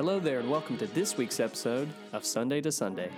[0.00, 3.10] Hello there, and welcome to this week's episode of Sunday to Sunday.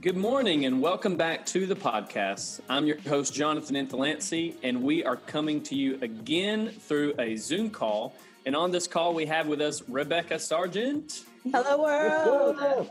[0.00, 2.60] Good morning, and welcome back to the podcast.
[2.68, 7.70] I'm your host, Jonathan Inthelancy, and we are coming to you again through a Zoom
[7.70, 8.12] call.
[8.44, 11.22] And on this call, we have with us Rebecca Sargent.
[11.52, 12.90] Hello, world.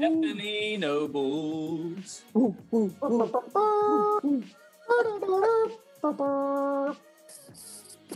[0.00, 2.22] Stephanie Nobles.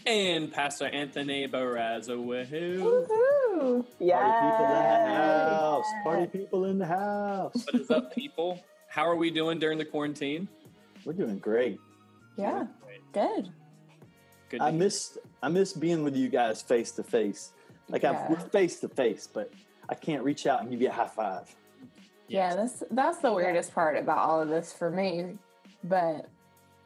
[0.07, 2.17] And Pastor Anthony Barraza.
[2.17, 3.85] Woohoo!
[3.99, 4.21] Yeah.
[4.21, 5.87] Party people in the house.
[6.05, 7.67] Party people in the house.
[7.67, 8.63] What is up, people?
[8.89, 10.49] How are we doing during the quarantine?
[11.05, 11.81] We're doing great.
[12.37, 12.67] Yeah.
[13.13, 13.51] Good.
[14.51, 14.61] Good.
[14.61, 17.53] I to- miss I miss being with you guys face to face.
[17.89, 18.11] Like Yeah.
[18.25, 19.51] I've, we're face to face, but
[19.89, 21.55] I can't reach out and give you a high five.
[22.29, 25.39] Yeah, that's that's the weirdest part about all of this for me.
[25.85, 26.29] But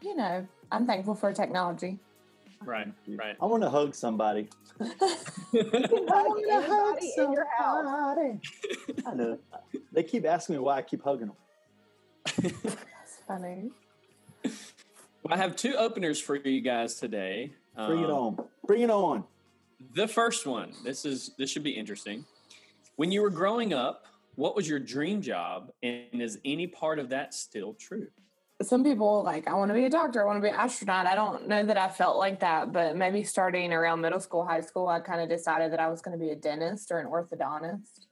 [0.02, 1.98] you know, I'm thankful for technology.
[2.64, 3.36] Right, right.
[3.40, 4.48] I want to hug somebody.
[4.80, 4.84] I
[5.52, 7.86] want to hug in your house.
[9.06, 9.38] I know.
[9.92, 12.52] They keep asking me why I keep hugging them.
[12.62, 13.70] That's funny.
[14.44, 17.52] Well, I have two openers for you guys today.
[17.76, 18.44] Bring it Um, on.
[18.66, 19.24] Bring it on.
[19.94, 20.72] The first one.
[20.84, 22.24] This is this should be interesting.
[22.96, 27.08] When you were growing up, what was your dream job, and is any part of
[27.10, 28.08] that still true?
[28.60, 31.06] Some people like, I want to be a doctor, I want to be an astronaut.
[31.06, 34.62] I don't know that I felt like that, but maybe starting around middle school, high
[34.62, 37.06] school, I kind of decided that I was going to be a dentist or an
[37.06, 38.06] orthodontist.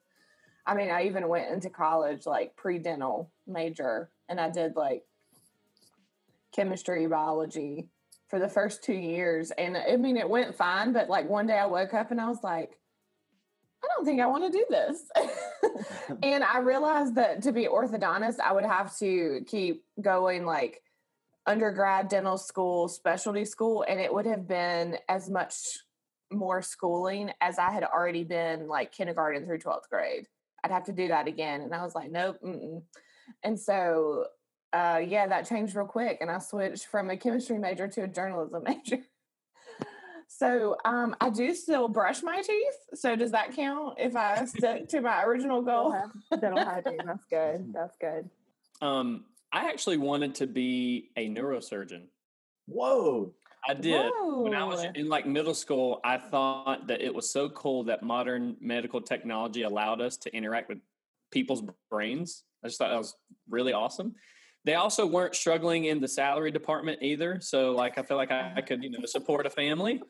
[0.64, 5.04] I mean, I even went into college like pre dental major and I did like
[6.52, 7.88] chemistry, biology
[8.28, 9.50] for the first two years.
[9.52, 12.28] And I mean, it went fine, but like one day I woke up and I
[12.28, 12.78] was like,
[13.96, 15.02] don't think I want to do this.
[16.22, 20.82] and I realized that to be orthodontist, I would have to keep going like
[21.46, 25.54] undergrad dental school, specialty school, and it would have been as much
[26.32, 30.26] more schooling as I had already been like kindergarten through 12th grade.
[30.64, 31.62] I'd have to do that again.
[31.62, 32.38] And I was like, nope.
[32.44, 32.82] Mm-mm.
[33.42, 34.26] And so,
[34.72, 36.18] uh, yeah, that changed real quick.
[36.20, 39.02] And I switched from a chemistry major to a journalism major.
[40.38, 42.76] So um, I do still brush my teeth.
[42.94, 45.94] So does that count if I stick to my original goal?
[46.30, 47.00] dental hygiene.
[47.06, 47.72] That's good.
[47.72, 48.28] That's good.
[48.82, 52.02] Um, I actually wanted to be a neurosurgeon.
[52.66, 53.32] Whoa.
[53.66, 54.12] I did.
[54.20, 58.02] When I was in like middle school, I thought that it was so cool that
[58.02, 60.78] modern medical technology allowed us to interact with
[61.32, 62.44] people's brains.
[62.62, 63.16] I just thought that was
[63.48, 64.14] really awesome.
[64.66, 67.38] They also weren't struggling in the salary department either.
[67.40, 70.02] So like I feel like I, I could, you know, support a family.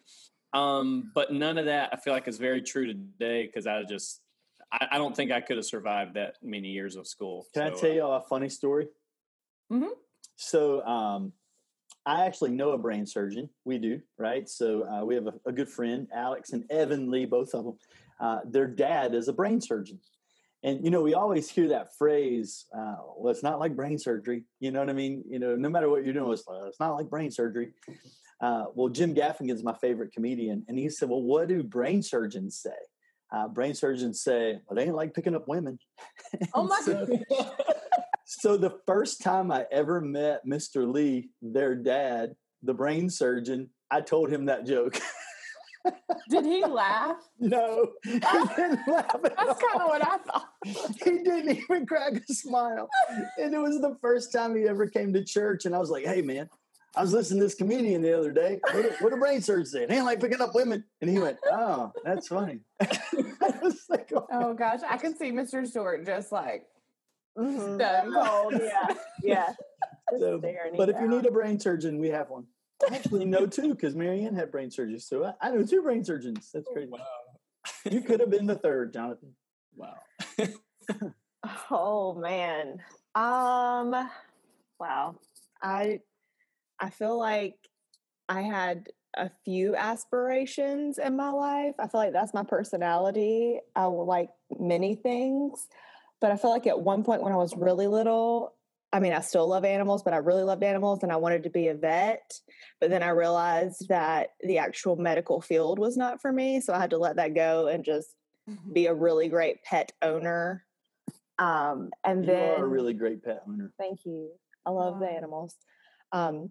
[0.55, 4.23] Um, but none of that I feel like is very true today because I just
[4.73, 7.47] I, I don't think I could have survived that many years of school.
[7.53, 8.89] Can I tell uh, you a funny story?
[9.71, 9.91] Mhm.
[10.37, 11.33] So, um,
[12.07, 13.51] I actually know a brain surgeon.
[13.65, 14.49] We do, right?
[14.49, 17.79] So, uh, we have a, a good friend, Alex and Evan Lee, both of them.
[18.21, 20.01] Uh, their dad is a brain surgeon.
[20.63, 24.45] And, you know, we always hear that phrase, uh, well, it's not like brain surgery.
[24.59, 25.23] You know what I mean?
[25.29, 27.73] You know, no matter what you're doing, it's, uh, it's not like brain surgery.
[28.41, 30.65] Uh, well, Jim Gaffigan's my favorite comedian.
[30.69, 32.71] And he said, well, what do brain surgeons say?
[33.35, 35.79] Uh, brain surgeons say, well, they ain't like picking up women.
[36.55, 37.07] Oh my So-
[38.29, 40.93] so the first time I ever met Mr.
[40.93, 44.99] Lee, their dad, the brain surgeon, I told him that joke.
[46.29, 47.17] Did he laugh?
[47.39, 50.49] no, he didn't laugh at That's kind of what I thought.
[51.05, 52.89] He didn't even crack a smile.
[53.39, 55.65] And it was the first time he ever came to church.
[55.65, 56.49] And I was like, hey, man,
[56.97, 58.59] I was listening to this comedian the other day.
[58.73, 59.87] What a, what a brain surgeon say?
[59.87, 60.83] They ain't like picking up women.
[61.01, 62.61] And he went, oh, that's funny.
[62.81, 65.67] I was like, oh, Oh gosh, I can see Mr.
[65.67, 66.67] Stewart just like
[67.39, 67.77] Mhm.
[67.77, 68.55] stone cold.
[68.61, 68.95] Yeah.
[69.23, 69.53] Yeah.
[70.19, 72.47] So, but you if you need a brain surgeon, we have one.
[72.91, 74.99] I actually know two because Marianne had brain surgery.
[74.99, 76.51] So I, I know two brain surgeons.
[76.53, 76.91] That's crazy.
[76.91, 76.99] wow.
[77.91, 79.35] You could have been the third, Jonathan.
[79.75, 79.97] Wow.
[81.71, 82.83] Oh man.
[83.15, 84.09] Um
[84.81, 85.17] wow.
[85.63, 86.01] I
[86.81, 87.55] I feel like
[88.29, 91.75] I had a few aspirations in my life.
[91.79, 93.61] I feel like that's my personality.
[93.75, 95.69] I will like many things.
[96.21, 98.55] But I feel like at one point when I was really little,
[98.97, 101.51] I mean, I still love animals, but I really loved animals and I wanted to
[101.51, 102.33] be a vet.
[102.81, 106.63] But then I realized that the actual medical field was not for me.
[106.63, 108.09] So I had to let that go and just
[108.73, 110.65] be a really great pet owner.
[111.39, 113.71] Um, and You then are a really great pet owner.
[113.79, 114.31] Thank you.
[114.65, 115.57] I love the animals.
[116.13, 116.51] Um,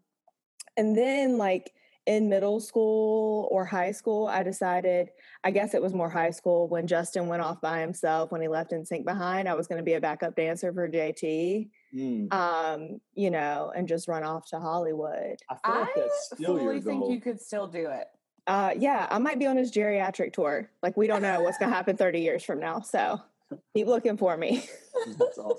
[0.78, 1.72] and then, like
[2.06, 5.10] in middle school or high school, I decided,
[5.44, 8.48] I guess it was more high school when Justin went off by himself when he
[8.48, 9.50] left NSYNC behind.
[9.50, 12.34] I was going to be a backup dancer for JT, Mm.
[12.34, 15.38] um, you know, and just run off to Hollywood.
[15.50, 17.12] I feel like I that's still fully think goal.
[17.12, 18.08] you could still do it.
[18.48, 20.70] Uh, yeah, I might be on his geriatric tour.
[20.84, 22.82] Like we don't know what's gonna happen 30 years from now.
[22.82, 23.22] So
[23.74, 24.66] keep looking for me.
[25.18, 25.58] That's awesome.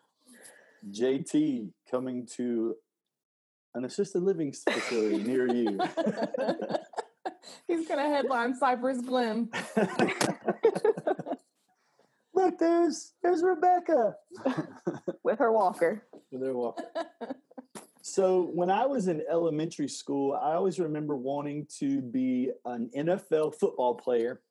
[0.90, 2.74] JT coming to
[3.74, 5.78] an assisted living facility near you.
[7.68, 9.50] He's gonna headline Cypress Glen.
[12.36, 14.14] Look, there's there's Rebecca.
[15.24, 16.04] With her walker.
[16.30, 16.84] They're walking.
[18.08, 23.56] So when I was in elementary school, I always remember wanting to be an NFL
[23.58, 24.42] football player.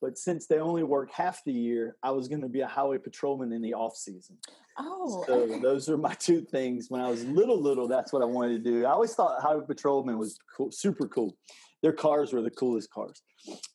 [0.00, 2.96] But since they only work half the year, I was going to be a highway
[2.96, 4.38] patrolman in the off season.
[4.78, 6.86] Oh, So those are my two things.
[6.88, 8.86] When I was little, little, that's what I wanted to do.
[8.86, 11.36] I always thought highway patrolman was cool, super cool.
[11.82, 13.22] Their cars were the coolest cars.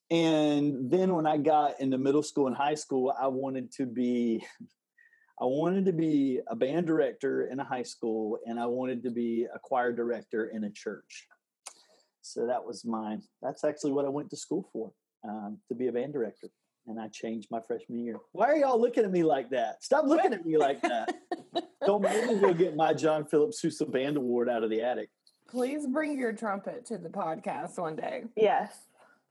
[0.09, 4.45] And then when I got into middle school and high school, I wanted to be
[5.39, 9.11] I wanted to be a band director in a high school and I wanted to
[9.11, 11.27] be a choir director in a church.
[12.21, 13.21] So that was mine.
[13.43, 14.91] That's actually what I went to school for,
[15.27, 16.47] um, to be a band director.
[16.87, 18.17] And I changed my freshman year.
[18.31, 19.83] Why are y'all looking at me like that?
[19.83, 21.13] Stop looking at me like that.
[21.85, 25.09] Don't make me go get my John Philip Sousa Band Award out of the attic.
[25.47, 28.23] Please bring your trumpet to the podcast one day.
[28.35, 28.73] Yes.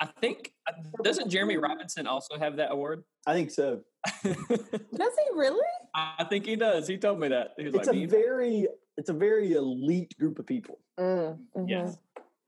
[0.00, 0.72] I think uh,
[1.02, 3.04] doesn't Jeremy Robinson also have that award?
[3.26, 3.80] I think so.
[4.24, 5.66] Does he really?
[5.94, 6.86] I think he does.
[6.86, 7.52] He told me that.
[7.56, 8.68] He It's like, a "Me- very
[8.98, 10.78] it's a very elite group of people.
[11.00, 11.68] Mm, mhm.
[11.68, 11.96] yes.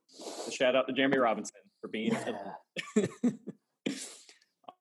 [0.09, 2.17] So shout out to Jeremy Robinson for being.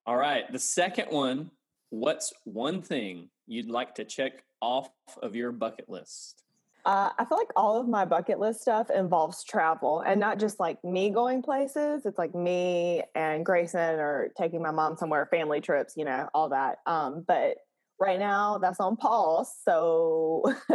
[0.06, 0.50] All right.
[0.52, 1.50] The second one.
[1.90, 4.90] What's one thing you'd like to check off
[5.22, 6.42] of your bucket list?
[6.88, 10.58] Uh, I feel like all of my bucket list stuff involves travel and not just
[10.58, 12.06] like me going places.
[12.06, 16.48] It's like me and Grayson or taking my mom somewhere, family trips, you know, all
[16.48, 16.78] that.
[16.86, 17.58] Um, but
[18.00, 19.54] right now that's on pause.
[19.66, 20.44] So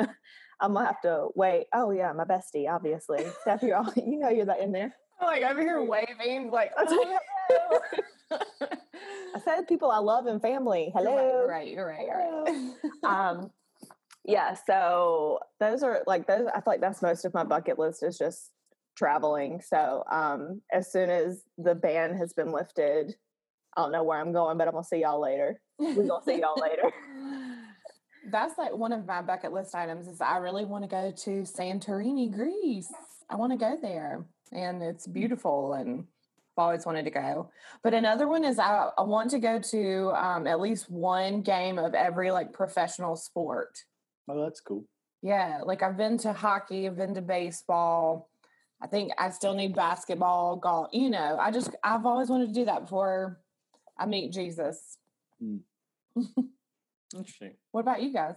[0.61, 1.65] I'm gonna have to wait.
[1.73, 3.25] Oh yeah, my bestie, obviously.
[3.41, 4.93] Steph, you're all you know you're that in there.
[5.21, 7.21] Like over here waving, like oh,
[8.29, 10.91] I said people I love and family.
[10.93, 11.15] Hello.
[11.15, 12.53] You're right, you're right, you're right.
[12.83, 13.29] You're right.
[13.31, 13.51] um
[14.25, 18.03] yeah so those are like those i feel like that's most of my bucket list
[18.03, 18.51] is just
[18.95, 23.15] traveling so um as soon as the ban has been lifted
[23.75, 26.39] i don't know where i'm going but i'm gonna see y'all later we're gonna see
[26.39, 26.91] y'all later
[28.31, 31.29] That's like one of my bucket list items is I really want to go to
[31.41, 32.91] Santorini, Greece.
[33.29, 36.05] I want to go there and it's beautiful and
[36.57, 37.49] I've always wanted to go.
[37.83, 41.77] But another one is I, I want to go to um, at least one game
[41.77, 43.77] of every like professional sport.
[44.27, 44.85] Oh, that's cool.
[45.21, 48.29] Yeah, like I've been to hockey, I've been to baseball.
[48.81, 50.89] I think I still need basketball, golf.
[50.91, 53.39] You know, I just I've always wanted to do that before
[53.97, 54.97] I meet Jesus.
[55.39, 55.57] Hmm.
[57.15, 57.53] Interesting.
[57.71, 58.35] What about you guys?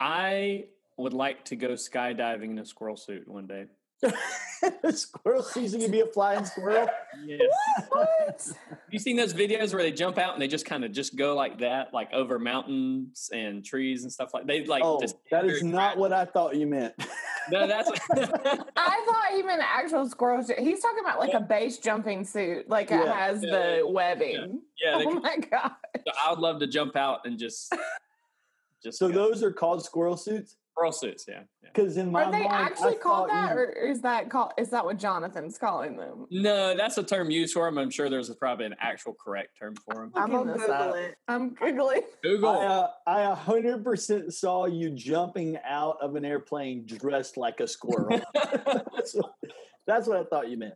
[0.00, 3.66] I would like to go skydiving in a squirrel suit one day.
[4.92, 6.88] squirrel season, you be a flying squirrel.
[7.24, 7.40] Yes.
[7.88, 8.48] What?
[8.90, 11.34] you seen those videos where they jump out and they just kind of just go
[11.34, 14.82] like that, like over mountains and trees and stuff like they like.
[14.84, 16.94] oh, just that is not what I thought you meant.
[17.50, 17.90] No, that's.
[18.12, 20.58] I thought he meant actual squirrel suit.
[20.58, 24.60] He's talking about like a base jumping suit, like it has Yeah, the yeah, webbing.
[24.80, 25.72] yeah, they, Oh my god!
[26.22, 27.74] I would love to jump out and just,
[28.84, 29.14] just so go.
[29.14, 30.58] those are called squirrel suits?
[30.80, 31.24] Squirrel suits.
[31.28, 31.70] Yeah, yeah.
[31.74, 34.52] Because in my Are they mind, actually I called that, you- or is that called?
[34.58, 36.26] Is that what Jonathan's calling them?
[36.30, 37.78] No, that's a term used for them.
[37.78, 40.12] I'm sure there's probably an actual correct term for them.
[40.14, 42.02] i'm Looking gonna google it I'm googling.
[42.22, 42.48] Google.
[42.50, 47.60] I, uh, I a hundred percent saw you jumping out of an airplane dressed like
[47.60, 48.20] a squirrel.
[48.34, 49.32] that's, what,
[49.86, 50.74] that's what I thought you meant.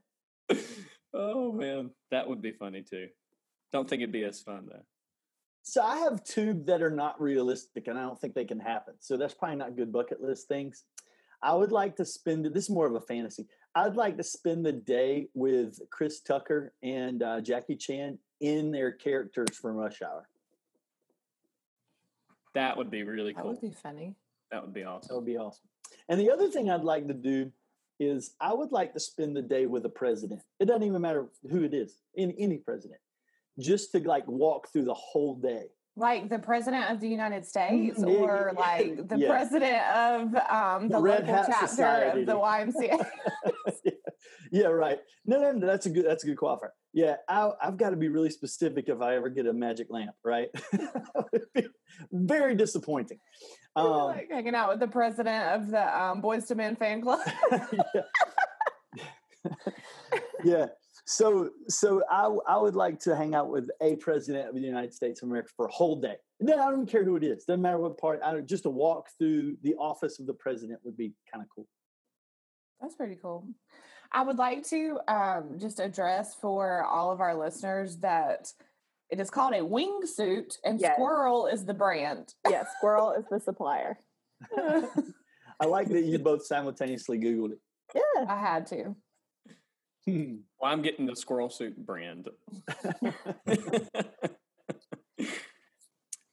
[1.15, 3.09] oh man, that would be funny too.
[3.73, 4.83] Don't think it'd be as fun though.
[5.67, 8.95] So I have two that are not realistic, and I don't think they can happen.
[9.01, 10.85] So that's probably not good bucket list things.
[11.43, 12.45] I would like to spend.
[12.45, 13.47] This is more of a fantasy.
[13.75, 18.93] I'd like to spend the day with Chris Tucker and uh, Jackie Chan in their
[18.93, 20.29] characters from Rush Hour.
[22.55, 23.45] That would be really cool.
[23.45, 24.15] That would be funny.
[24.53, 25.09] That would be awesome.
[25.09, 25.67] That would be awesome.
[26.11, 27.51] And the other thing I'd like to do
[27.99, 30.43] is I would like to spend the day with a president.
[30.61, 33.01] It doesn't even matter who it is, any any president,
[33.59, 35.67] just to like walk through the whole day.
[35.97, 41.01] Like the president of the United States, or like the president of um, the, The
[41.01, 42.21] local chapter Society.
[42.23, 43.07] of the YMCA.
[43.85, 43.93] yeah.
[44.51, 44.99] yeah, right.
[45.25, 46.71] No, no, no, that's a good that's a good qualifier.
[46.93, 50.15] Yeah, I, I've got to be really specific if I ever get a magic lamp,
[50.25, 50.49] right?
[50.73, 51.67] That would be
[52.13, 53.19] Very disappointing.
[53.77, 57.19] Um, like hanging out with the president of the um, Boyz II Men fan club.
[57.53, 58.03] yeah.
[60.45, 60.67] yeah.
[61.07, 64.95] So, so I, I would like to hang out with a president of the United
[64.95, 66.17] States of America for a whole day.
[66.41, 67.45] No, I don't care who it is.
[67.45, 68.21] Doesn't matter what part.
[68.25, 71.49] I don't, just a walk through the office of the president would be kind of
[71.55, 71.67] cool.
[72.81, 73.47] That's pretty cool.
[74.13, 78.49] I would like to um, just address for all of our listeners that
[79.11, 80.97] it is called a wingsuit and Yes.
[80.97, 82.35] squirrel is the brand.
[82.49, 83.99] Yeah, squirrel is the supplier.
[85.61, 87.59] I like that you both simultaneously Googled it.
[87.95, 88.25] Yeah.
[88.29, 88.97] I had to.
[90.07, 90.39] It.
[90.61, 92.31] Well, I'm getting the squirrel suit brand.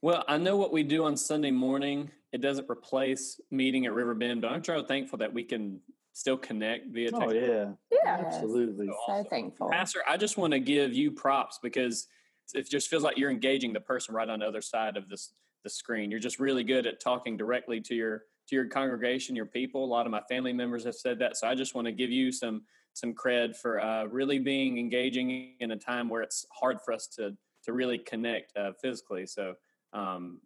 [0.02, 2.10] well, I know what we do on Sunday morning.
[2.32, 5.82] It doesn't replace meeting at Riverbend, but I'm so thankful that we can
[6.14, 8.24] still connect via oh yeah, Yeah.
[8.26, 8.88] Absolutely.
[8.88, 9.70] So So thankful.
[9.70, 12.08] Pastor, I just want to give you props because
[12.54, 15.34] it just feels like you're engaging the person right on the other side of this
[15.64, 16.10] the screen.
[16.10, 19.84] You're just really good at talking directly to your to your congregation, your people.
[19.84, 22.10] A lot of my family members have said that, so I just want to give
[22.10, 26.80] you some some cred for uh, really being engaging in a time where it's hard
[26.84, 29.26] for us to to really connect uh, physically.
[29.26, 29.56] So.
[29.94, 30.40] Um,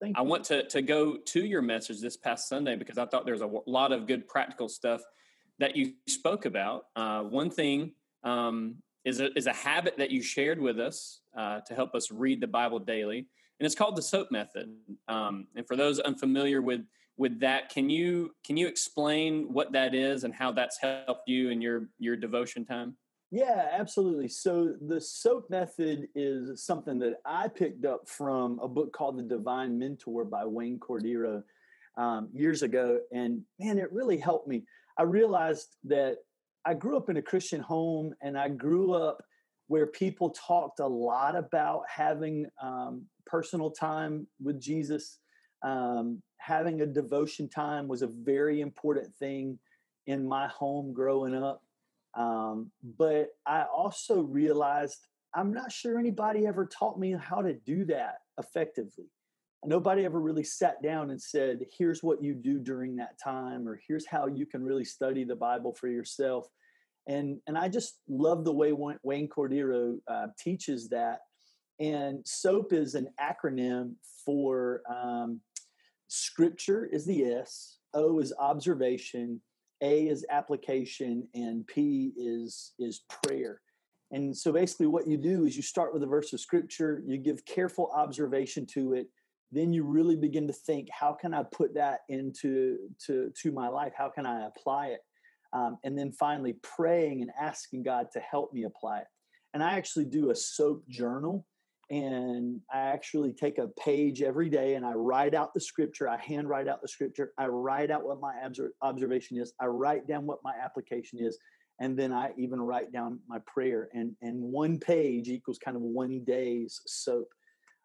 [0.00, 3.26] Thank I want to to go to your message this past Sunday because I thought
[3.26, 5.02] there's a w- lot of good practical stuff
[5.58, 6.86] that you spoke about.
[6.96, 7.92] Uh, one thing
[8.24, 12.10] um, is a is a habit that you shared with us uh, to help us
[12.10, 14.74] read the Bible daily, and it's called the SOAP method.
[15.06, 16.80] Um, and for those unfamiliar with
[17.16, 21.50] with that, can you can you explain what that is and how that's helped you
[21.50, 22.96] in your your devotion time?
[23.30, 24.26] Yeah, absolutely.
[24.26, 29.22] So the SOAP method is something that I picked up from a book called The
[29.22, 31.44] Divine Mentor by Wayne Cordeiro
[31.96, 32.98] um, years ago.
[33.12, 34.64] And man, it really helped me.
[34.98, 36.16] I realized that
[36.64, 39.22] I grew up in a Christian home and I grew up
[39.68, 45.20] where people talked a lot about having um, personal time with Jesus.
[45.62, 49.58] Um, having a devotion time was a very important thing
[50.06, 51.62] in my home growing up.
[52.14, 57.84] Um, but I also realized I'm not sure anybody ever taught me how to do
[57.84, 59.06] that effectively.
[59.64, 63.78] Nobody ever really sat down and said, here's what you do during that time, or
[63.86, 66.48] here's how you can really study the Bible for yourself.
[67.06, 71.20] And, and I just love the way Wayne Cordeiro uh, teaches that.
[71.78, 73.92] And SOAP is an acronym
[74.24, 75.40] for um,
[76.12, 79.40] Scripture is the S, O is observation,
[79.80, 83.60] a is application and P is is prayer.
[84.10, 87.16] And so basically what you do is you start with a verse of scripture, you
[87.16, 89.06] give careful observation to it,
[89.52, 93.68] then you really begin to think how can I put that into to to my
[93.68, 93.92] life?
[93.96, 95.00] How can I apply it?
[95.52, 99.06] Um, and then finally praying and asking God to help me apply it.
[99.54, 101.46] And I actually do a soap journal
[101.90, 106.08] and I actually take a page every day and I write out the scripture.
[106.08, 107.32] I hand write out the scripture.
[107.36, 109.52] I write out what my obser- observation is.
[109.60, 111.36] I write down what my application is,
[111.80, 113.88] and then I even write down my prayer.
[113.92, 117.28] And and one page equals kind of one day's soap,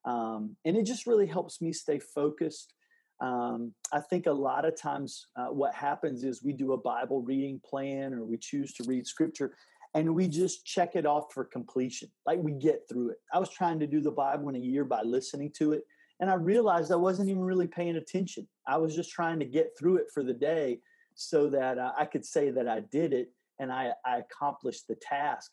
[0.05, 2.73] um, and it just really helps me stay focused.
[3.21, 7.21] Um, I think a lot of times uh, what happens is we do a Bible
[7.21, 9.55] reading plan or we choose to read scripture
[9.95, 12.09] and we just check it off for completion.
[12.27, 13.17] Like we get through it.
[13.33, 15.83] I was trying to do the Bible in a year by listening to it,
[16.19, 18.47] and I realized I wasn't even really paying attention.
[18.67, 20.79] I was just trying to get through it for the day
[21.15, 24.95] so that uh, I could say that I did it and I, I accomplished the
[24.95, 25.51] task,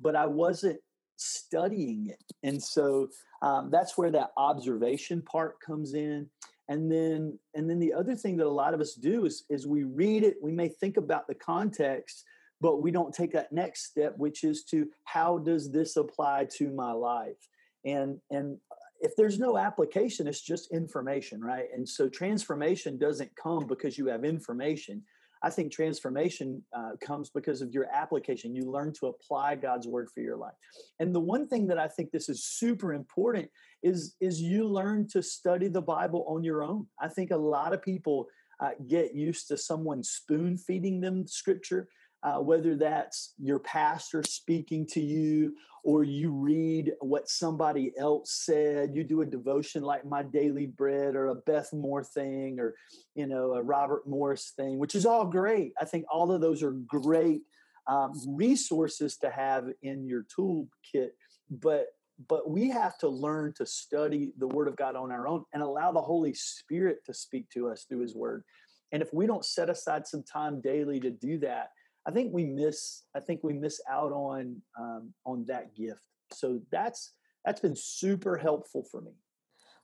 [0.00, 0.80] but I wasn't
[1.16, 2.22] studying it.
[2.42, 3.08] And so
[3.42, 6.28] um, that's where that observation part comes in.
[6.68, 9.66] And then, and then the other thing that a lot of us do is, is
[9.66, 10.36] we read it.
[10.42, 12.24] We may think about the context,
[12.62, 16.70] but we don't take that next step which is to how does this apply to
[16.70, 17.48] my life?
[17.84, 18.56] And and
[19.00, 21.66] if there's no application it's just information right?
[21.74, 25.02] And so transformation doesn't come because you have information.
[25.44, 28.54] I think transformation uh, comes because of your application.
[28.54, 30.54] You learn to apply god's word for your life.
[31.00, 33.50] And the one thing that i think this is super important
[33.82, 36.86] is is you learn to study the bible on your own.
[37.00, 38.28] I think a lot of people
[38.62, 41.88] uh, get used to someone spoon feeding them scripture
[42.22, 48.94] uh, whether that's your pastor speaking to you or you read what somebody else said
[48.94, 52.74] you do a devotion like my daily bread or a beth moore thing or
[53.14, 55.72] you know a robert morris thing which is all great.
[55.80, 57.42] I think all of those are great
[57.88, 61.10] um, resources to have in your toolkit
[61.50, 61.86] but
[62.28, 65.62] but we have to learn to study the word of god on our own and
[65.62, 68.44] allow the holy spirit to speak to us through his word.
[68.92, 71.70] And if we don't set aside some time daily to do that
[72.06, 76.06] I think we miss I think we miss out on um, on that gift.
[76.32, 79.12] So that's that's been super helpful for me.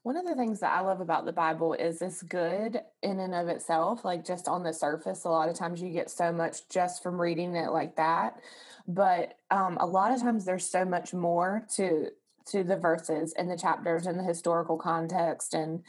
[0.03, 3.35] One of the things that I love about the Bible is it's good in and
[3.35, 5.25] of itself, like just on the surface.
[5.25, 8.41] A lot of times you get so much just from reading it like that,
[8.87, 12.09] but um, a lot of times there's so much more to
[12.47, 15.83] to the verses and the chapters and the historical context and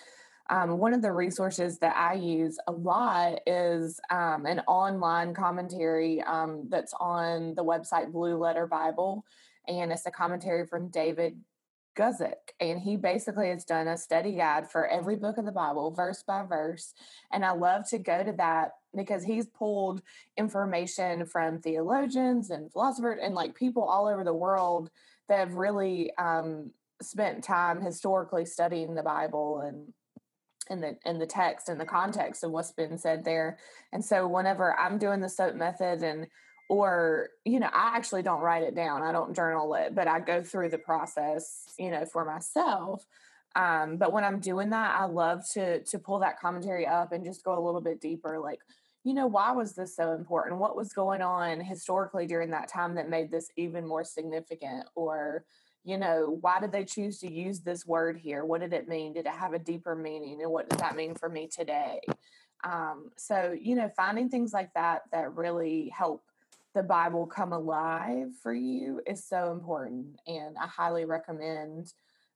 [0.50, 6.22] um, one of the resources that I use a lot is um, an online commentary
[6.24, 9.24] um, that's on the website Blue Letter Bible.
[9.68, 11.39] And it's a commentary from David
[11.96, 12.34] Guzik.
[12.60, 16.24] And he basically has done a study guide for every book of the Bible, verse
[16.25, 16.94] by verse.
[17.32, 20.01] And I love to go to that because he's pulled
[20.36, 24.89] information from theologians and philosophers and like people all over the world
[25.27, 26.72] that have really um,
[27.03, 29.94] spent time historically studying the Bible and
[30.70, 33.58] in the in the text and the context of what's been said there.
[33.92, 36.28] And so whenever I'm doing the SOAP method and
[36.70, 40.20] or you know I actually don't write it down, I don't journal it, but I
[40.20, 43.06] go through the process, you know, for myself.
[43.56, 47.26] Um, but when I'm doing that, I love to to pull that commentary up and
[47.26, 48.60] just go a little bit deeper, like
[49.04, 50.60] you know, why was this so important?
[50.60, 54.88] What was going on historically during that time that made this even more significant?
[54.94, 55.46] Or
[55.89, 58.46] you know, why did they choose to use this word here?
[58.46, 59.13] What did it mean?
[59.13, 60.41] Did it have a deeper meaning?
[60.41, 62.00] And what does that mean for me today?
[62.63, 66.24] Um, so, you know, finding things like that that really help
[66.75, 70.19] the Bible come alive for you is so important.
[70.27, 71.91] And I highly recommend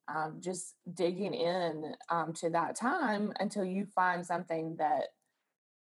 [0.08, 5.10] um, just digging in um, to that time until you find something that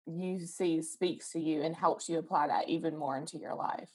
[0.06, 3.90] you see speaks to you and helps you apply that even more into your life.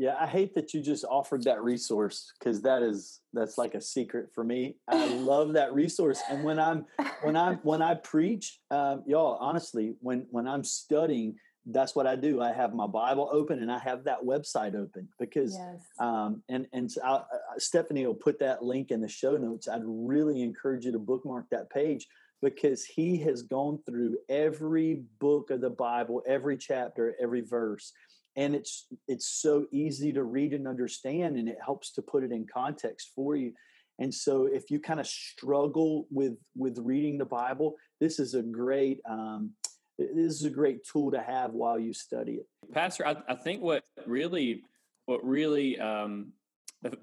[0.00, 3.82] Yeah, I hate that you just offered that resource because that is that's like a
[3.82, 4.76] secret for me.
[4.88, 6.86] I love that resource, and when I'm
[7.22, 12.16] when I'm when I preach, um, y'all, honestly, when when I'm studying, that's what I
[12.16, 12.40] do.
[12.40, 15.84] I have my Bible open and I have that website open because, yes.
[15.98, 17.24] um, and and so I, uh,
[17.58, 19.68] Stephanie will put that link in the show notes.
[19.68, 22.06] I'd really encourage you to bookmark that page
[22.40, 27.92] because he has gone through every book of the Bible, every chapter, every verse
[28.36, 32.32] and it's it's so easy to read and understand and it helps to put it
[32.32, 33.52] in context for you.
[33.98, 38.42] And so if you kind of struggle with with reading the bible this is a
[38.42, 39.52] great um,
[39.98, 42.46] this is a great tool to have while you study it.
[42.72, 44.62] Pastor i, I think what really
[45.06, 46.32] what really um,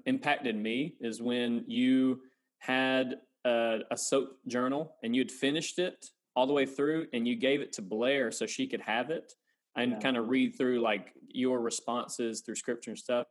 [0.06, 2.20] impacted me is when you
[2.58, 7.36] had a, a soap journal and you'd finished it all the way through and you
[7.36, 9.32] gave it to blair so she could have it
[9.78, 9.98] and yeah.
[10.00, 13.26] kind of read through like your responses through scripture and stuff.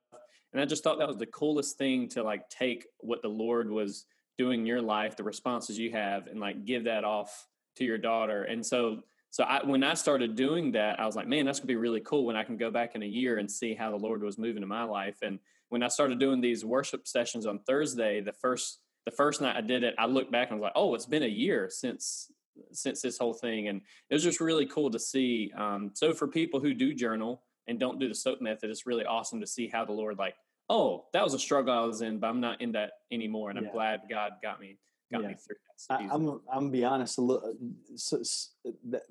[0.53, 3.69] And I just thought that was the coolest thing to like take what the Lord
[3.69, 4.05] was
[4.37, 7.97] doing in your life, the responses you have, and like give that off to your
[7.97, 8.43] daughter.
[8.43, 11.67] And so, so I, when I started doing that, I was like, man, that's gonna
[11.67, 13.97] be really cool when I can go back in a year and see how the
[13.97, 15.17] Lord was moving in my life.
[15.21, 19.55] And when I started doing these worship sessions on Thursday, the first the first night
[19.55, 22.29] I did it, I looked back and was like, oh, it's been a year since
[22.71, 25.51] since this whole thing, and it was just really cool to see.
[25.57, 29.05] Um, so for people who do journal and don't do the soap method, it's really
[29.05, 30.35] awesome to see how the Lord like,
[30.69, 33.59] oh, that was a struggle I was in, but I'm not in that anymore, and
[33.59, 34.77] I'm glad God got me
[35.11, 35.29] got yeah.
[35.29, 35.55] me through
[35.89, 35.95] that.
[35.95, 37.15] I, am I'm gonna be honest.
[37.15, 37.55] So,
[37.95, 38.21] so,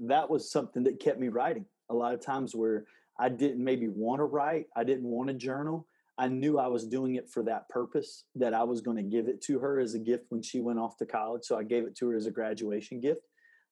[0.00, 1.64] that was something that kept me writing.
[1.90, 2.84] A lot of times where
[3.18, 5.86] I didn't maybe want to write, I didn't want to journal.
[6.18, 9.28] I knew I was doing it for that purpose, that I was going to give
[9.28, 11.44] it to her as a gift when she went off to college.
[11.44, 13.20] So I gave it to her as a graduation gift.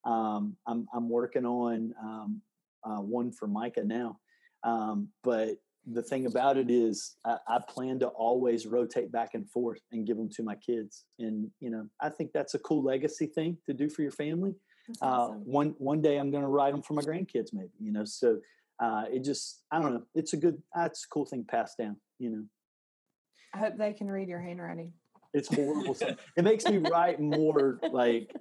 [0.05, 2.43] Um, I'm, I'm working on um,
[2.85, 4.19] uh, one for Micah now.
[4.63, 9.49] Um, but the thing about it is, I, I, plan to always rotate back and
[9.51, 11.05] forth and give them to my kids.
[11.19, 14.55] And, you know, I think that's a cool legacy thing to do for your family.
[15.03, 15.43] Uh, awesome.
[15.45, 18.39] one, one day I'm going to write them for my grandkids, maybe, you know, so
[18.81, 20.03] uh, it just, I don't know.
[20.15, 22.45] It's a good, that's a cool thing passed down, you know.
[23.55, 24.93] I hope they can read your handwriting.
[25.35, 25.97] It's horrible.
[26.37, 28.33] it makes me write more like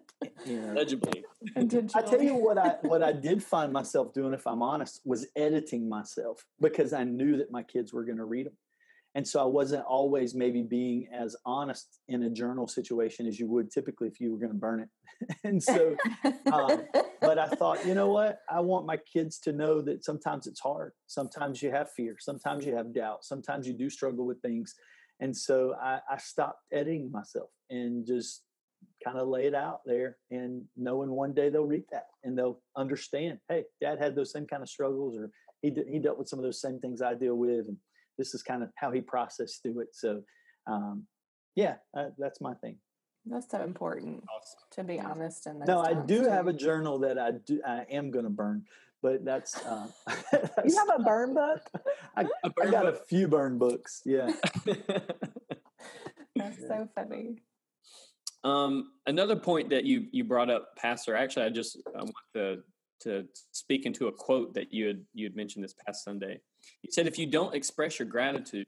[0.45, 1.25] you know, legibly.
[1.57, 5.25] I tell you what I what I did find myself doing, if I'm honest, was
[5.35, 8.53] editing myself because I knew that my kids were going to read them,
[9.15, 13.47] and so I wasn't always maybe being as honest in a journal situation as you
[13.47, 14.89] would typically if you were going to burn it.
[15.43, 15.95] and so,
[16.51, 16.83] um,
[17.21, 18.39] but I thought, you know what?
[18.49, 20.93] I want my kids to know that sometimes it's hard.
[21.07, 22.17] Sometimes you have fear.
[22.19, 23.23] Sometimes you have doubt.
[23.23, 24.75] Sometimes you do struggle with things
[25.19, 28.43] and so I, I stopped editing myself and just
[29.03, 32.59] kind of lay it out there and knowing one day they'll read that and they'll
[32.75, 35.29] understand, hey, dad had those same kind of struggles or
[35.61, 37.67] he, did, he dealt with some of those same things I deal with.
[37.67, 37.77] And
[38.17, 39.89] this is kind of how he processed through it.
[39.93, 40.21] So,
[40.67, 41.05] um,
[41.55, 42.77] yeah, uh, that's my thing.
[43.25, 44.59] That's so important awesome.
[44.71, 45.47] to be honest.
[45.47, 46.29] And no, I do too.
[46.29, 47.61] have a journal that I do.
[47.65, 48.63] I am going to burn,
[49.03, 49.85] but that's, uh,
[50.31, 51.61] that's you have a burn book.
[52.17, 52.95] I, I got book.
[52.95, 54.01] a few burn books.
[54.05, 54.31] Yeah,
[56.35, 57.43] that's so funny.
[58.45, 61.15] Um, another point that you you brought up, Pastor.
[61.15, 62.63] Actually, I just I want to
[63.01, 66.39] to speak into a quote that you had you had mentioned this past Sunday.
[66.81, 68.67] You said if you don't express your gratitude,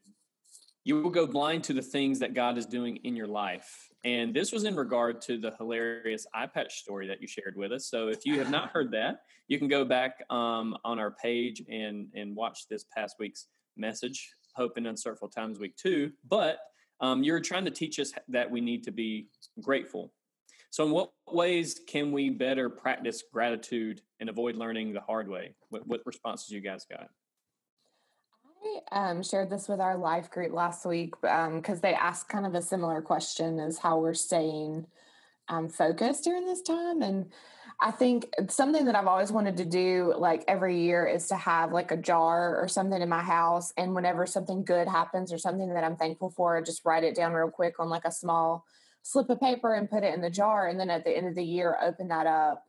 [0.85, 3.89] you will go blind to the things that God is doing in your life.
[4.03, 7.71] And this was in regard to the hilarious eye patch story that you shared with
[7.71, 7.89] us.
[7.89, 11.63] So if you have not heard that, you can go back um, on our page
[11.69, 16.11] and and watch this past week's message, Hope in Uncertain Times Week Two.
[16.29, 16.59] But
[17.01, 19.27] um, you're trying to teach us that we need to be
[19.61, 20.13] grateful.
[20.69, 25.55] So, in what ways can we better practice gratitude and avoid learning the hard way?
[25.69, 27.09] What, what responses you guys got?
[28.65, 32.45] I um, shared this with our life group last week because um, they asked kind
[32.45, 34.87] of a similar question as how we're staying
[35.49, 37.01] um, focused during this time.
[37.01, 37.31] And
[37.81, 41.71] I think something that I've always wanted to do, like every year, is to have
[41.71, 43.73] like a jar or something in my house.
[43.77, 47.15] And whenever something good happens or something that I'm thankful for, I just write it
[47.15, 48.65] down real quick on like a small
[49.03, 50.67] slip of paper and put it in the jar.
[50.67, 52.65] And then at the end of the year, open that up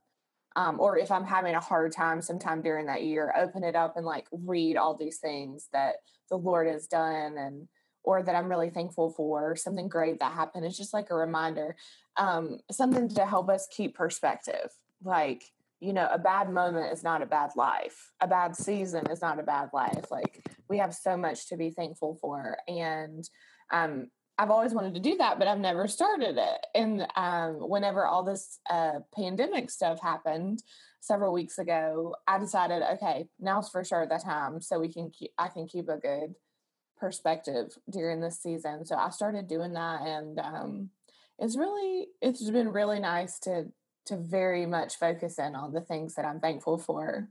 [0.57, 3.97] um, or if I'm having a hard time sometime during that year, open it up
[3.97, 5.97] and like read all these things that
[6.31, 7.69] the Lord has done and
[8.03, 10.64] or that I'm really thankful for, something great that happened.
[10.64, 11.77] It's just like a reminder,
[12.16, 14.71] um, something to help us keep perspective.
[15.05, 15.42] Like,
[15.81, 18.12] you know, a bad moment is not a bad life.
[18.21, 20.11] A bad season is not a bad life.
[20.11, 22.57] Like, we have so much to be thankful for.
[22.69, 23.29] And
[23.73, 26.66] um, I've always wanted to do that, but I've never started it.
[26.75, 30.62] And um, whenever all this uh, pandemic stuff happened
[31.01, 35.31] several weeks ago, I decided, okay, now's for sure the time, so we can keep,
[35.38, 36.35] I can keep a good
[36.99, 38.85] perspective during this season.
[38.85, 40.90] So I started doing that, and um,
[41.38, 43.66] it's really it's been really nice to
[44.07, 47.29] to very much focus in on the things that I'm thankful for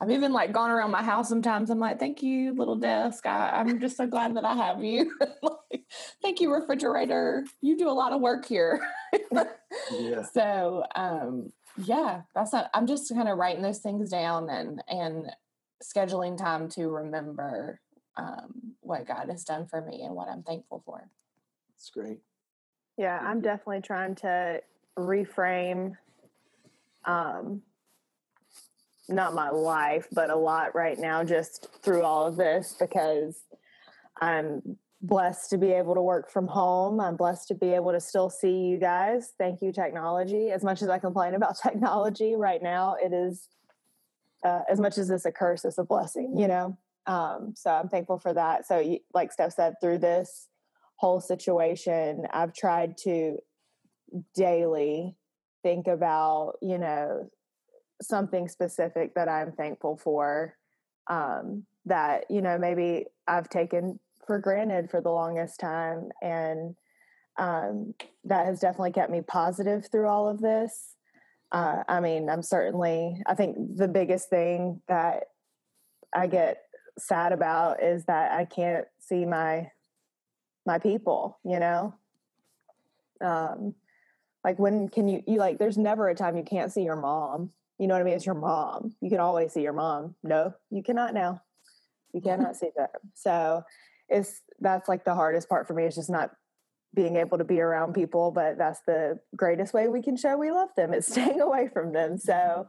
[0.00, 1.70] I've even like gone around my house sometimes.
[1.70, 3.26] I'm like, thank you, little desk.
[3.26, 5.12] I, am just so glad that I have you.
[5.72, 5.84] like,
[6.22, 7.44] thank you, refrigerator.
[7.60, 8.80] You do a lot of work here.
[9.92, 10.22] yeah.
[10.22, 15.30] So um, yeah, that's not, I'm just kind of writing those things down and and
[15.82, 17.80] scheduling time to remember
[18.16, 21.08] um, what God has done for me and what I'm thankful for.
[21.76, 22.18] It's great.
[22.96, 24.60] Yeah, I'm definitely trying to
[24.98, 25.96] reframe
[27.04, 27.62] um,
[29.08, 33.44] not my life, but a lot right now just through all of this because
[34.20, 37.00] I'm blessed to be able to work from home.
[37.00, 39.32] I'm blessed to be able to still see you guys.
[39.38, 40.50] Thank you, technology.
[40.50, 43.48] As much as I complain about technology right now, it is
[44.44, 46.76] uh, as much as it's a curse, it's a blessing, you know?
[47.06, 48.66] Um, so I'm thankful for that.
[48.66, 50.48] So, like Steph said, through this
[50.96, 53.38] whole situation, I've tried to
[54.34, 55.16] daily
[55.62, 57.30] think about, you know,
[58.02, 60.54] something specific that I'm thankful for
[61.08, 63.98] um, that, you know, maybe I've taken
[64.28, 66.10] for granted for the longest time.
[66.22, 66.76] And
[67.36, 70.94] um, that has definitely kept me positive through all of this.
[71.50, 75.24] Uh, I mean, I'm certainly, I think the biggest thing that
[76.14, 76.62] I get
[76.96, 79.72] sad about is that I can't see my
[80.66, 81.94] my people, you know.
[83.20, 83.74] Um
[84.44, 87.50] like when can you you like there's never a time you can't see your mom
[87.78, 88.14] you know what I mean?
[88.14, 88.94] It's your mom.
[89.00, 90.16] You can always see your mom.
[90.24, 91.42] No, you cannot now.
[92.12, 92.88] You cannot see them.
[93.14, 93.62] So
[94.08, 96.30] it's that's like the hardest part for me is just not
[96.94, 100.50] being able to be around people, but that's the greatest way we can show we
[100.50, 102.18] love them is staying away from them.
[102.18, 102.66] So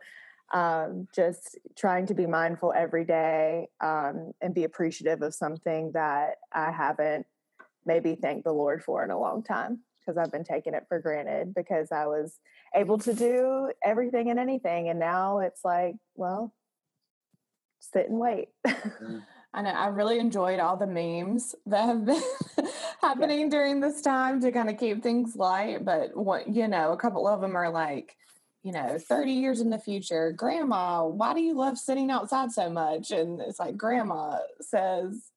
[0.53, 6.35] um, just trying to be mindful every day um, and be appreciative of something that
[6.51, 7.25] I haven't
[7.85, 10.99] maybe thanked the Lord for in a long time because I've been taking it for
[10.99, 12.39] granted because I was
[12.75, 14.89] able to do everything and anything.
[14.89, 16.53] And now it's like, well,
[17.79, 18.49] sit and wait.
[19.53, 22.21] I know I really enjoyed all the memes that have been
[23.01, 23.49] happening yeah.
[23.49, 25.83] during this time to kind of keep things light.
[25.83, 28.15] But what you know, a couple of them are like,
[28.63, 32.69] you know, 30 years in the future, grandma, why do you love sitting outside so
[32.69, 33.09] much?
[33.11, 35.31] And it's like grandma says,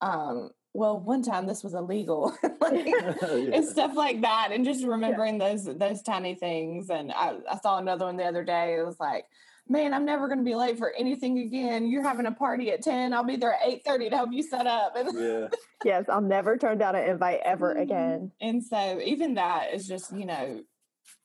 [0.00, 3.14] um, well, one time this was illegal, like, yeah.
[3.52, 5.50] and stuff like that, and just remembering yeah.
[5.50, 6.90] those those tiny things.
[6.90, 8.76] And I, I saw another one the other day.
[8.78, 9.26] It was like,
[9.68, 11.86] man, I'm never going to be late for anything again.
[11.86, 13.12] You're having a party at ten.
[13.12, 14.94] I'll be there at eight thirty to help you set up.
[15.14, 15.48] yeah.
[15.84, 17.82] yes, I'll never turn down an invite ever mm-hmm.
[17.82, 18.32] again.
[18.40, 20.62] And so even that is just you know,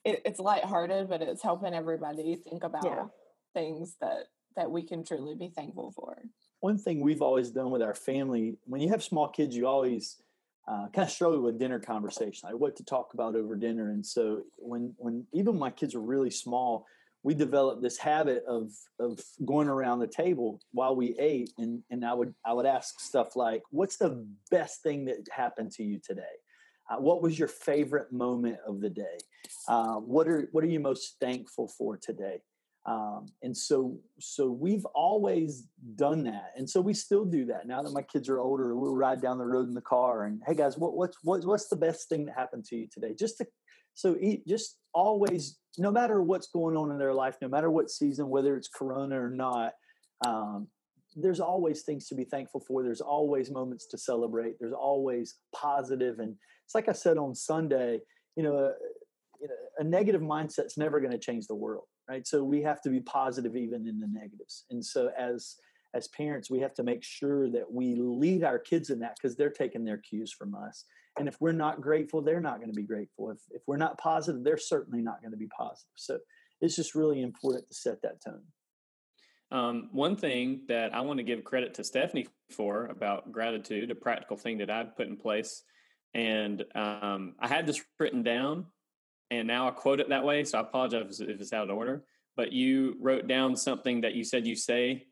[0.03, 3.05] it, it's lighthearted, but it's helping everybody think about yeah.
[3.53, 6.17] things that that we can truly be thankful for
[6.59, 10.17] one thing we've always done with our family when you have small kids you always
[10.67, 14.05] uh, kind of struggle with dinner conversation like what to talk about over dinner and
[14.05, 16.85] so when when even my kids were really small
[17.27, 22.05] we developed this habit of of going around the table while we ate and and
[22.05, 25.99] i would i would ask stuff like what's the best thing that happened to you
[26.01, 26.35] today
[26.89, 29.17] uh, what was your favorite moment of the day
[29.67, 32.39] uh, what are what are you most thankful for today
[32.87, 33.99] Um, and so,
[34.33, 37.67] so we've always done that, and so we still do that.
[37.67, 40.41] Now that my kids are older, we'll ride down the road in the car, and
[40.47, 43.13] hey guys, what, what's what's what's the best thing that happened to you today?
[43.23, 43.45] Just to
[43.97, 44.15] so
[44.47, 48.55] just always, no matter what's going on in their life, no matter what season, whether
[48.55, 49.73] it's Corona or not,
[50.23, 50.67] um,
[51.15, 52.83] there's always things to be thankful for.
[52.83, 54.59] There's always moments to celebrate.
[54.59, 58.01] There's always positive, and it's like I said on Sunday.
[58.35, 58.73] You know, a,
[59.41, 62.81] you know, a negative mindset's never going to change the world right so we have
[62.81, 65.55] to be positive even in the negatives and so as
[65.95, 69.35] as parents we have to make sure that we lead our kids in that because
[69.35, 70.85] they're taking their cues from us
[71.17, 73.97] and if we're not grateful they're not going to be grateful if, if we're not
[73.97, 76.17] positive they're certainly not going to be positive so
[76.61, 78.41] it's just really important to set that tone
[79.49, 83.95] um, one thing that I want to give credit to Stephanie for about gratitude, a
[83.95, 85.63] practical thing that I've put in place,
[86.13, 88.65] and um, I had this written down,
[89.31, 90.43] and now I quote it that way.
[90.43, 92.03] So I apologize if it's out of order.
[92.35, 95.06] But you wrote down something that you said you say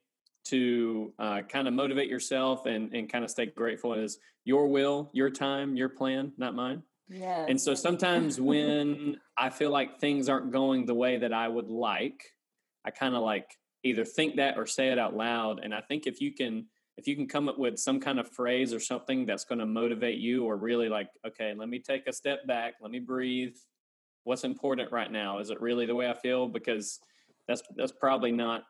[0.45, 5.09] to uh, kind of motivate yourself and, and kind of stay grateful is your will,
[5.13, 6.83] your time, your plan, not mine.
[7.09, 7.45] Yeah.
[7.47, 11.69] And so sometimes when I feel like things aren't going the way that I would
[11.69, 12.23] like,
[12.83, 13.47] I kind of like
[13.83, 15.59] either think that or say it out loud.
[15.63, 18.31] And I think if you can if you can come up with some kind of
[18.31, 22.07] phrase or something that's going to motivate you or really like, okay, let me take
[22.07, 23.53] a step back, let me breathe,
[24.25, 26.99] what's important right now is it really the way i feel because
[27.47, 28.63] that's that's probably not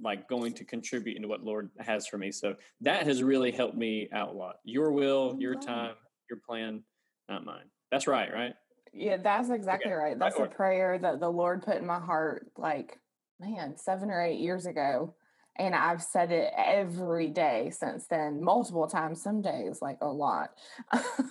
[0.00, 2.30] like going to contribute into what lord has for me.
[2.30, 4.56] So that has really helped me out a lot.
[4.64, 5.94] Your will your time
[6.30, 6.82] your plan
[7.28, 7.64] not mine.
[7.90, 8.54] That's right right?
[8.92, 9.98] Yeah that's exactly okay.
[9.98, 10.18] right.
[10.18, 10.50] That's right.
[10.50, 12.98] a prayer that the lord put in my heart like
[13.40, 15.14] man seven or eight years ago.
[15.56, 20.52] And I've said it every day since then, multiple times, some days like a lot.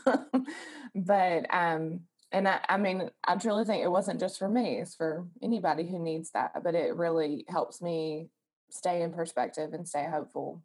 [0.95, 4.95] but um and I, I mean, I truly think it wasn't just for me; it's
[4.95, 6.63] for anybody who needs that.
[6.63, 8.29] But it really helps me
[8.71, 10.61] stay in perspective and stay hopeful.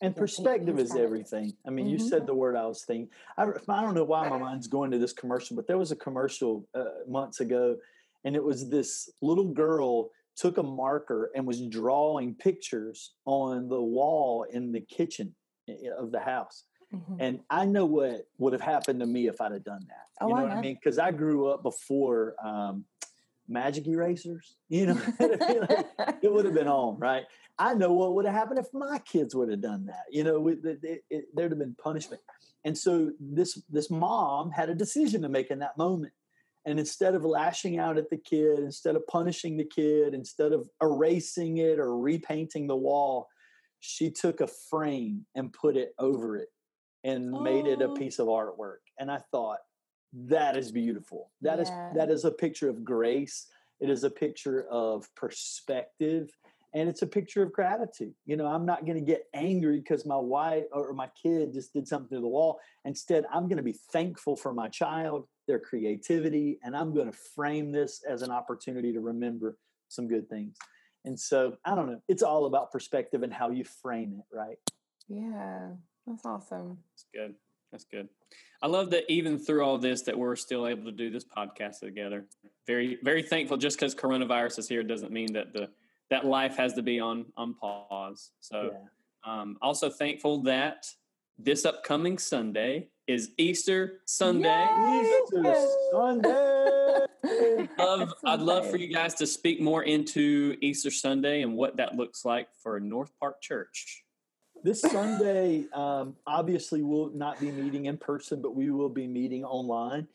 [0.00, 1.52] And perspective is everything.
[1.64, 1.92] I mean, mm-hmm.
[1.92, 3.08] you said the word I was thinking.
[3.38, 5.96] I, I don't know why my mind's going to this commercial, but there was a
[5.96, 7.76] commercial uh, months ago,
[8.24, 13.80] and it was this little girl took a marker and was drawing pictures on the
[13.80, 15.34] wall in the kitchen
[15.68, 17.14] eh, of the house Mm-hmm.
[17.20, 20.06] And I know what would have happened to me if I'd have done that.
[20.20, 20.74] Oh, you know I what I mean?
[20.74, 22.84] Because I grew up before um,
[23.48, 24.56] magic erasers.
[24.68, 27.24] You know, it would have been on, right?
[27.58, 30.04] I know what would have happened if my kids would have done that.
[30.10, 32.22] You know, it, it, it, there'd have been punishment.
[32.64, 36.12] And so this this mom had a decision to make in that moment.
[36.64, 40.68] And instead of lashing out at the kid, instead of punishing the kid, instead of
[40.80, 43.28] erasing it or repainting the wall,
[43.80, 46.48] she took a frame and put it over it
[47.02, 47.40] and oh.
[47.40, 47.94] made it a oh.
[47.94, 48.82] piece of artwork.
[48.98, 49.58] And I thought,
[50.12, 51.30] that is beautiful.
[51.40, 51.62] That yeah.
[51.62, 53.46] is that is a picture of grace.
[53.80, 56.30] It is a picture of perspective
[56.74, 58.14] and it's a picture of gratitude.
[58.24, 61.72] You know, I'm not going to get angry because my wife or my kid just
[61.72, 62.60] did something to the wall.
[62.84, 67.18] Instead, I'm going to be thankful for my child, their creativity, and I'm going to
[67.34, 70.56] frame this as an opportunity to remember some good things.
[71.04, 74.56] And so, I don't know, it's all about perspective and how you frame it, right?
[75.08, 75.72] Yeah.
[76.06, 76.78] That's awesome.
[76.90, 77.34] That's good.
[77.72, 78.08] That's good.
[78.62, 81.80] I love that even through all this that we're still able to do this podcast
[81.80, 82.26] together.
[82.66, 83.56] Very, very thankful.
[83.56, 85.70] Just because coronavirus is here doesn't mean that the
[86.10, 88.30] that life has to be on on pause.
[88.40, 89.40] So, yeah.
[89.40, 90.86] um, also thankful that
[91.38, 94.48] this upcoming Sunday is Easter Sunday.
[94.48, 95.20] Yay!
[95.24, 96.98] Easter Sunday.
[97.78, 101.96] love, I'd love for you guys to speak more into Easter Sunday and what that
[101.96, 104.01] looks like for North Park Church
[104.62, 109.44] this Sunday, um, obviously, we'll not be meeting in person, but we will be meeting
[109.44, 110.06] online.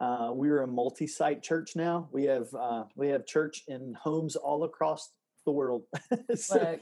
[0.00, 2.08] Uh, we're a multi-site church now.
[2.10, 5.10] We have uh, we have church in homes all across
[5.44, 5.82] the world.
[6.34, 6.78] so,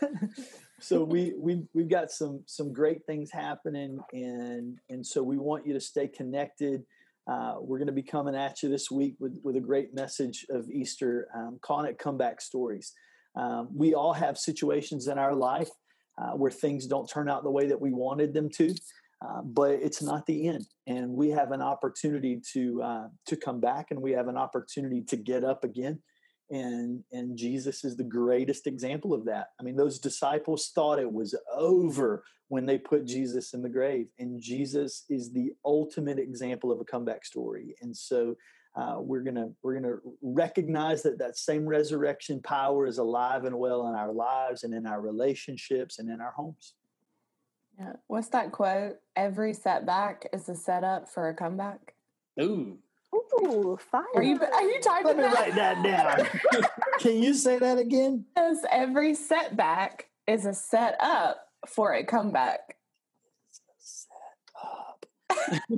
[0.80, 5.66] so we we we've got some some great things happening, and and so we want
[5.66, 6.84] you to stay connected.
[7.30, 10.46] Uh, we're going to be coming at you this week with with a great message
[10.50, 12.92] of Easter, um, calling it comeback stories.
[13.34, 15.70] Um, we all have situations in our life
[16.20, 18.74] uh, where things don't turn out the way that we wanted them to.
[19.22, 23.60] Uh, but it's not the end, and we have an opportunity to uh, to come
[23.60, 26.00] back, and we have an opportunity to get up again.
[26.50, 29.48] And and Jesus is the greatest example of that.
[29.60, 34.06] I mean, those disciples thought it was over when they put Jesus in the grave,
[34.18, 37.74] and Jesus is the ultimate example of a comeback story.
[37.82, 38.36] And so
[38.76, 43.88] uh, we're gonna we're gonna recognize that that same resurrection power is alive and well
[43.88, 46.74] in our lives and in our relationships and in our homes.
[47.78, 47.94] Yeah.
[48.06, 48.96] What's that quote?
[49.16, 51.94] Every setback is a setup for a comeback.
[52.40, 52.78] Ooh.
[53.12, 54.04] Ooh, fire.
[54.14, 55.34] Are you are you typing Let me that?
[55.34, 56.62] write that down.
[57.00, 58.24] Can you say that again?
[58.34, 62.76] Because every setback is a setup for a comeback.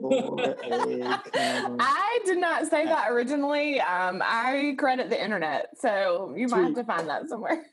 [0.01, 0.55] For a
[1.33, 3.81] come- I did not say that originally.
[3.81, 7.65] Um, I credit the internet, so you might have to find that somewhere.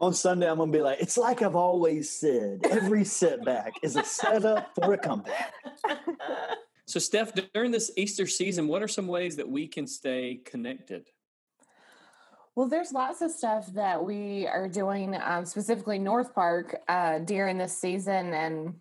[0.00, 2.60] On Sunday, I'm gonna be like, it's like I've always said.
[2.68, 5.54] Every setback is a setup for a comeback.
[6.86, 11.08] So, Steph, during this Easter season, what are some ways that we can stay connected?
[12.54, 17.58] Well, there's lots of stuff that we are doing, um, specifically North Park, uh, during
[17.58, 18.32] this season.
[18.32, 18.74] And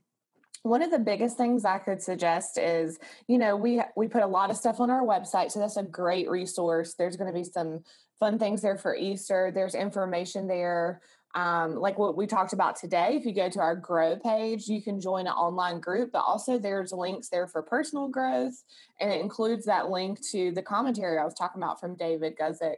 [0.63, 2.97] one of the biggest things I could suggest is,
[3.27, 5.83] you know, we we put a lot of stuff on our website, so that's a
[5.83, 6.95] great resource.
[6.95, 7.83] There's going to be some
[8.19, 9.51] fun things there for Easter.
[9.53, 11.01] There's information there.
[11.35, 14.83] Um, like what we talked about today, if you go to our grow page, you
[14.83, 18.53] can join an online group, but also there's links there for personal growth,
[19.01, 22.75] and it includes that link to the commentary I was talking about from David Guzik.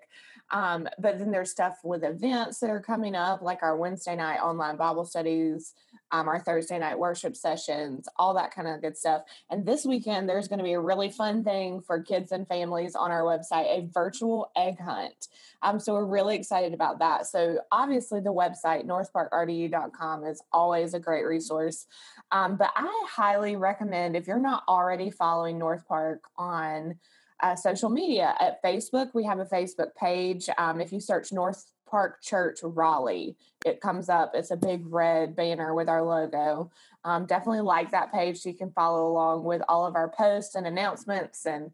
[0.52, 4.40] Um, but then there's stuff with events that are coming up, like our Wednesday night
[4.40, 5.74] online Bible studies,
[6.12, 9.24] um, our Thursday night worship sessions, all that kind of good stuff.
[9.50, 12.96] And this weekend, there's going to be a really fun thing for kids and families
[12.96, 15.28] on our website a virtual egg hunt.
[15.64, 17.26] Um, so we're really excited about that.
[17.26, 21.88] So obviously, the website, northparkrdu.com, is always a great resource.
[22.32, 27.00] Um, but I highly recommend if you're not already following North Park on
[27.42, 28.36] uh, social media.
[28.40, 30.50] At Facebook, we have a Facebook page.
[30.58, 34.32] Um, if you search North Park Church Raleigh, it comes up.
[34.34, 36.72] It's a big red banner with our logo.
[37.04, 40.56] Um, definitely like that page so you can follow along with all of our posts
[40.56, 41.72] and announcements and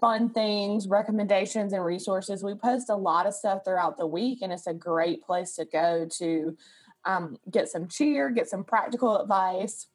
[0.00, 2.42] fun things, recommendations, and resources.
[2.42, 5.66] We post a lot of stuff throughout the week, and it's a great place to
[5.66, 6.56] go to
[7.04, 9.88] um, get some cheer, get some practical advice,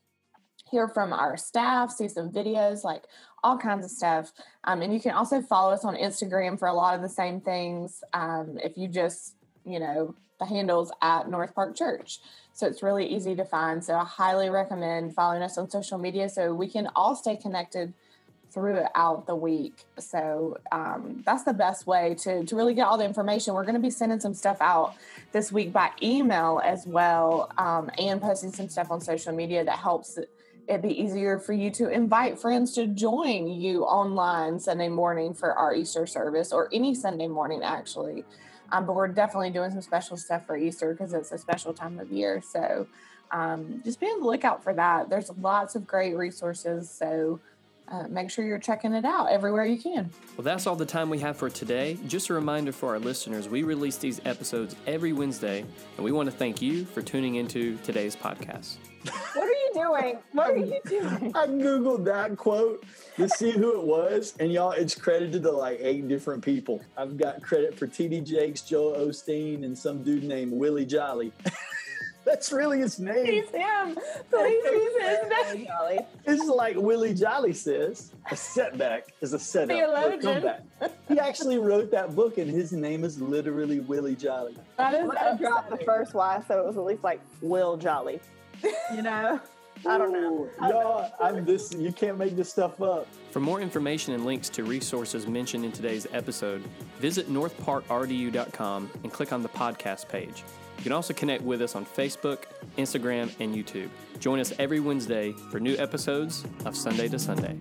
[0.70, 3.04] hear from our staff, see some videos, like
[3.46, 4.34] all kinds of stuff.
[4.64, 7.40] Um, and you can also follow us on Instagram for a lot of the same
[7.40, 8.04] things.
[8.14, 12.20] Um, if you just, you know, the handles at North Park Church.
[12.54, 13.84] So it's really easy to find.
[13.84, 17.94] So I highly recommend following us on social media so we can all stay connected
[18.52, 19.84] throughout the week.
[20.00, 23.54] So um, that's the best way to, to really get all the information.
[23.54, 24.96] We're going to be sending some stuff out
[25.34, 29.78] this week by email as well um, and posting some stuff on social media that
[29.78, 30.18] helps
[30.68, 35.54] it be easier for you to invite friends to join you online Sunday morning for
[35.54, 38.26] our Easter service or any Sunday morning, actually.
[38.72, 42.00] Um, but we're definitely doing some special stuff for Easter because it's a special time
[42.00, 42.42] of year.
[42.42, 42.88] So
[43.32, 45.10] um, just be on the lookout for that.
[45.10, 46.90] There's lots of great resources.
[46.90, 47.40] So
[47.88, 50.10] uh, make sure you're checking it out everywhere you can.
[50.36, 51.98] Well, that's all the time we have for today.
[52.08, 55.64] Just a reminder for our listeners we release these episodes every Wednesday,
[55.96, 58.78] and we want to thank you for tuning into today's podcast.
[59.76, 60.20] What are you doing?
[60.32, 60.82] What are you
[61.20, 61.32] doing?
[61.36, 62.84] I googled that quote
[63.18, 66.82] to see who it was, and y'all, it's credited to like eight different people.
[66.98, 68.22] I've got credit for T.D.
[68.22, 71.32] Jakes, Joel Osteen, and some dude named Willie Jolley.
[72.26, 73.24] That's really his name.
[73.26, 73.96] He's him.
[74.32, 75.66] Please use his name.
[75.68, 76.00] Jolly.
[76.26, 80.22] It's like Willie Jolley says, a setback is a setup for a Theologian.
[80.22, 80.92] comeback.
[81.08, 84.56] He actually wrote that book, and his name is literally Willie Jolley.
[84.80, 88.20] I'm gonna the first Y so it was at least like Will Jolly.
[88.96, 89.40] You know?
[89.88, 90.48] I don't know.
[90.64, 91.74] Ooh, Y'all, I'm this.
[91.74, 93.08] You can't make this stuff up.
[93.32, 96.64] For more information and links to resources mentioned in today's episode,
[97.00, 100.44] visit northparkrdu.com and click on the podcast page.
[100.78, 102.44] You can also connect with us on Facebook,
[102.78, 103.90] Instagram, and YouTube.
[104.20, 107.58] Join us every Wednesday for new episodes of Sunday to Sunday.